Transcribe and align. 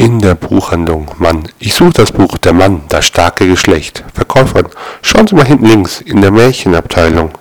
In 0.00 0.18
der 0.18 0.34
Buchhandlung. 0.34 1.10
Mann, 1.18 1.46
ich 1.58 1.74
suche 1.74 1.92
das 1.92 2.10
Buch 2.10 2.38
Der 2.38 2.54
Mann, 2.54 2.80
das 2.88 3.04
starke 3.04 3.46
Geschlecht. 3.46 4.02
Verkäuferin, 4.14 4.68
schauen 5.02 5.26
Sie 5.26 5.34
mal 5.34 5.44
hinten 5.44 5.66
links 5.66 6.00
in 6.00 6.22
der 6.22 6.30
Märchenabteilung. 6.30 7.32